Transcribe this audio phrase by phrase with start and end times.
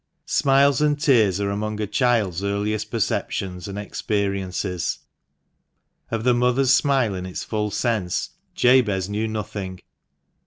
[0.25, 4.97] Smiles and tears are among a child's earliest perceptions and experiences.
[6.09, 9.79] Of the mother's smile in its full sense Jabez knew nothing.